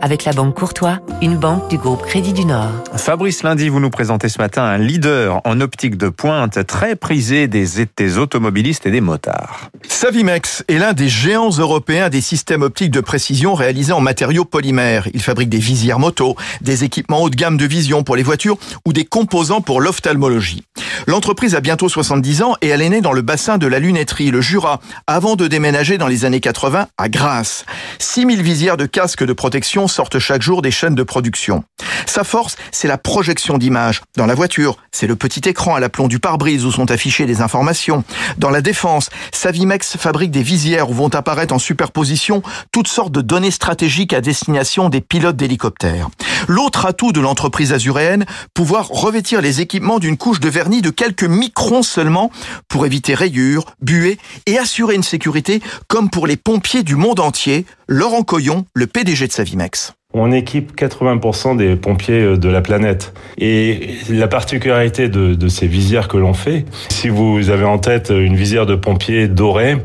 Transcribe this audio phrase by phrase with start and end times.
[0.00, 2.70] avec la Banque Courtois, une banque du groupe Crédit du Nord.
[2.96, 7.48] Fabrice Lundi, vous nous présentez ce matin un leader en optique de pointe très prisé
[7.48, 7.66] des,
[7.96, 9.70] des automobilistes et des motards.
[9.88, 15.08] Savimex est l'un des géants européens des systèmes optiques de précision réalisés en matériaux polymères.
[15.14, 18.58] Il fabrique des visières moto, des équipements haut de gamme de vision pour les voitures
[18.86, 20.64] ou des composants pour l'ophtalmologie.
[21.06, 24.30] L'entreprise a bientôt 70 ans et elle est née dans le bassin de la lunetterie,
[24.30, 27.64] le Jura, avant de déménager dans les années 80 à Grasse.
[27.98, 31.64] 6000 visières de casques de protection sortent chaque jour des chaînes de production.
[32.06, 34.02] Sa force, c'est la projection d'images.
[34.16, 37.40] Dans la voiture, c'est le petit écran à l'aplomb du pare-brise où sont affichées des
[37.40, 38.04] informations.
[38.36, 43.20] Dans la défense, Savimex fabrique des visières où vont apparaître en superposition toutes sortes de
[43.20, 46.08] données stratégiques à destination des pilotes d'hélicoptères.
[46.48, 51.24] L'autre atout de l'entreprise azuréenne, pouvoir revêtir les équipements d'une couche de vernis de quelques
[51.24, 52.30] microns seulement
[52.68, 57.66] pour éviter rayures, buées et assurer une sécurité comme pour les pompiers du monde entier.
[57.86, 59.92] Laurent Coyon, le PDG de Savimex.
[60.20, 63.14] On équipe 80% des pompiers euh, de la planète.
[63.38, 68.34] Et la particularité de, ces visières que l'on fait, si vous avez en tête une
[68.34, 69.76] visière de pompier dorée,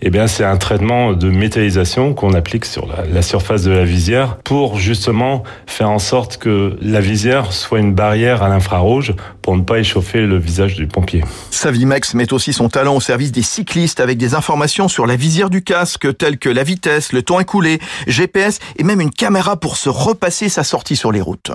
[0.00, 3.84] eh bien, c'est un traitement de métallisation qu'on applique sur la, la, surface de la
[3.84, 9.56] visière pour justement faire en sorte que la visière soit une barrière à l'infrarouge pour
[9.56, 11.24] ne pas échauffer le visage du pompier.
[11.50, 15.50] Savimex met aussi son talent au service des cyclistes avec des informations sur la visière
[15.50, 19.77] du casque telles que la vitesse, le temps écoulé, GPS et même une caméra pour
[19.78, 21.52] se repasser sa sortie sur les routes.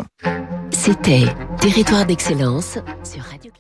[0.72, 1.26] C'était
[1.60, 3.52] Territoire d'excellence sur Radio